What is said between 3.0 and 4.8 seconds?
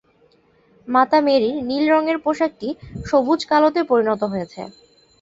সবুজ-কালোতে পরিণত হয়েছে।